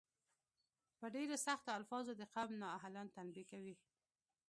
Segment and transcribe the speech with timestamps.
[0.99, 3.75] په ډیرو سختو الفاظو د قوم نا اهلان تنبیه کوي.